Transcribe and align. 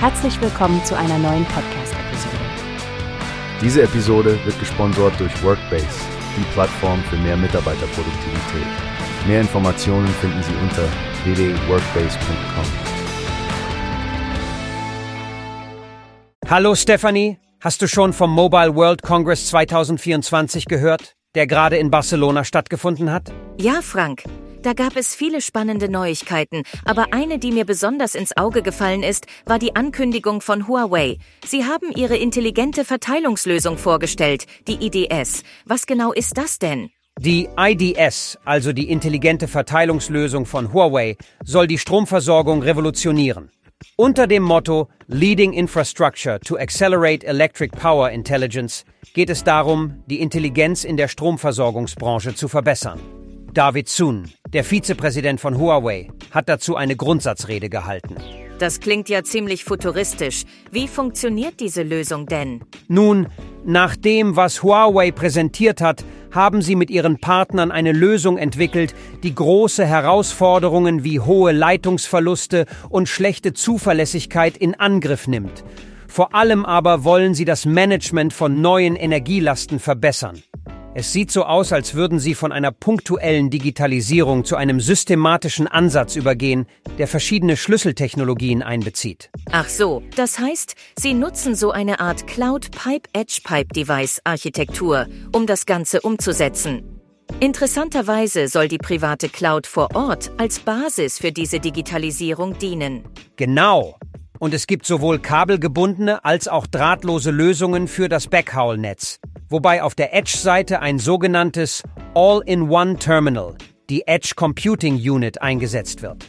Herzlich 0.00 0.40
willkommen 0.40 0.84
zu 0.84 0.96
einer 0.96 1.18
neuen 1.18 1.44
Podcast-Episode. 1.46 2.36
Diese 3.60 3.82
Episode 3.82 4.38
wird 4.44 4.56
gesponsert 4.60 5.18
durch 5.18 5.42
Workbase, 5.42 5.88
die 6.36 6.44
Plattform 6.52 7.02
für 7.10 7.16
mehr 7.16 7.36
Mitarbeiterproduktivität. 7.36 8.66
Mehr 9.26 9.40
Informationen 9.40 10.06
finden 10.06 10.40
Sie 10.44 10.54
unter 10.62 10.84
www.workbase.com. 11.24 12.64
Hallo 16.48 16.76
Stephanie, 16.76 17.40
hast 17.60 17.82
du 17.82 17.88
schon 17.88 18.12
vom 18.12 18.30
Mobile 18.30 18.76
World 18.76 19.02
Congress 19.02 19.48
2024 19.48 20.66
gehört, 20.66 21.16
der 21.34 21.48
gerade 21.48 21.76
in 21.76 21.90
Barcelona 21.90 22.44
stattgefunden 22.44 23.10
hat? 23.10 23.32
Ja, 23.58 23.80
Frank. 23.82 24.22
Da 24.62 24.72
gab 24.72 24.96
es 24.96 25.14
viele 25.14 25.40
spannende 25.40 25.88
Neuigkeiten, 25.88 26.64
aber 26.84 27.12
eine, 27.12 27.38
die 27.38 27.52
mir 27.52 27.64
besonders 27.64 28.14
ins 28.14 28.36
Auge 28.36 28.62
gefallen 28.62 29.04
ist, 29.04 29.26
war 29.46 29.58
die 29.58 29.76
Ankündigung 29.76 30.40
von 30.40 30.66
Huawei. 30.66 31.18
Sie 31.46 31.64
haben 31.64 31.92
ihre 31.94 32.16
intelligente 32.16 32.84
Verteilungslösung 32.84 33.78
vorgestellt, 33.78 34.46
die 34.66 34.84
IDS. 34.84 35.44
Was 35.64 35.86
genau 35.86 36.12
ist 36.12 36.36
das 36.36 36.58
denn? 36.58 36.90
Die 37.20 37.48
IDS, 37.56 38.38
also 38.44 38.72
die 38.72 38.90
intelligente 38.90 39.48
Verteilungslösung 39.48 40.46
von 40.46 40.72
Huawei, 40.72 41.16
soll 41.44 41.66
die 41.66 41.78
Stromversorgung 41.78 42.62
revolutionieren. 42.62 43.50
Unter 43.96 44.26
dem 44.26 44.42
Motto 44.42 44.88
Leading 45.06 45.52
Infrastructure 45.52 46.40
to 46.40 46.56
Accelerate 46.56 47.24
Electric 47.24 47.76
Power 47.76 48.10
Intelligence 48.10 48.84
geht 49.14 49.30
es 49.30 49.44
darum, 49.44 50.02
die 50.06 50.20
Intelligenz 50.20 50.84
in 50.84 50.96
der 50.96 51.08
Stromversorgungsbranche 51.08 52.34
zu 52.34 52.48
verbessern. 52.48 53.00
David 53.52 53.88
Sun, 53.88 54.30
der 54.52 54.64
Vizepräsident 54.64 55.40
von 55.40 55.58
Huawei, 55.58 56.08
hat 56.30 56.48
dazu 56.48 56.76
eine 56.76 56.96
Grundsatzrede 56.96 57.68
gehalten. 57.68 58.16
Das 58.58 58.80
klingt 58.80 59.08
ja 59.08 59.22
ziemlich 59.22 59.64
futuristisch. 59.64 60.42
Wie 60.72 60.88
funktioniert 60.88 61.60
diese 61.60 61.82
Lösung 61.82 62.26
denn? 62.26 62.64
Nun, 62.88 63.28
nach 63.64 63.94
dem, 63.94 64.34
was 64.34 64.62
Huawei 64.62 65.12
präsentiert 65.12 65.80
hat, 65.80 66.04
haben 66.32 66.60
sie 66.60 66.74
mit 66.74 66.90
ihren 66.90 67.20
Partnern 67.20 67.70
eine 67.70 67.92
Lösung 67.92 68.36
entwickelt, 68.36 68.94
die 69.22 69.34
große 69.34 69.86
Herausforderungen 69.86 71.04
wie 71.04 71.20
hohe 71.20 71.52
Leitungsverluste 71.52 72.66
und 72.88 73.08
schlechte 73.08 73.52
Zuverlässigkeit 73.52 74.56
in 74.56 74.74
Angriff 74.74 75.28
nimmt. 75.28 75.64
Vor 76.08 76.34
allem 76.34 76.64
aber 76.64 77.04
wollen 77.04 77.34
sie 77.34 77.44
das 77.44 77.64
Management 77.64 78.32
von 78.32 78.60
neuen 78.60 78.96
Energielasten 78.96 79.78
verbessern. 79.78 80.42
Es 80.98 81.12
sieht 81.12 81.30
so 81.30 81.44
aus, 81.44 81.72
als 81.72 81.94
würden 81.94 82.18
sie 82.18 82.34
von 82.34 82.50
einer 82.50 82.72
punktuellen 82.72 83.50
Digitalisierung 83.50 84.44
zu 84.44 84.56
einem 84.56 84.80
systematischen 84.80 85.68
Ansatz 85.68 86.16
übergehen, 86.16 86.66
der 86.98 87.06
verschiedene 87.06 87.56
Schlüsseltechnologien 87.56 88.64
einbezieht. 88.64 89.30
Ach 89.52 89.68
so, 89.68 90.02
das 90.16 90.40
heißt, 90.40 90.74
Sie 90.98 91.14
nutzen 91.14 91.54
so 91.54 91.70
eine 91.70 92.00
Art 92.00 92.26
Cloud 92.26 92.72
Pipe 92.72 93.08
Edge 93.12 93.42
Pipe 93.44 93.72
Device 93.72 94.20
Architektur, 94.24 95.06
um 95.32 95.46
das 95.46 95.66
Ganze 95.66 96.00
umzusetzen. 96.00 97.00
Interessanterweise 97.38 98.48
soll 98.48 98.66
die 98.66 98.78
private 98.78 99.28
Cloud 99.28 99.68
vor 99.68 99.94
Ort 99.94 100.32
als 100.36 100.58
Basis 100.58 101.20
für 101.20 101.30
diese 101.30 101.60
Digitalisierung 101.60 102.58
dienen. 102.58 103.04
Genau. 103.36 103.96
Und 104.40 104.52
es 104.52 104.66
gibt 104.66 104.84
sowohl 104.84 105.20
kabelgebundene 105.20 106.24
als 106.24 106.48
auch 106.48 106.66
drahtlose 106.66 107.30
Lösungen 107.30 107.86
für 107.86 108.08
das 108.08 108.26
Backhaul-Netz 108.26 109.20
wobei 109.48 109.82
auf 109.82 109.94
der 109.94 110.14
Edge-Seite 110.14 110.80
ein 110.80 110.98
sogenanntes 110.98 111.82
All-in-One-Terminal, 112.14 113.56
die 113.90 114.06
Edge 114.06 114.32
Computing 114.36 114.96
Unit, 114.96 115.42
eingesetzt 115.42 116.02
wird. 116.02 116.26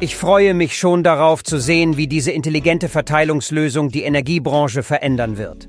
Ich 0.00 0.16
freue 0.16 0.54
mich 0.54 0.78
schon 0.78 1.04
darauf 1.04 1.44
zu 1.44 1.58
sehen, 1.58 1.98
wie 1.98 2.06
diese 2.06 2.30
intelligente 2.30 2.88
Verteilungslösung 2.88 3.90
die 3.90 4.04
Energiebranche 4.04 4.82
verändern 4.82 5.36
wird. 5.36 5.68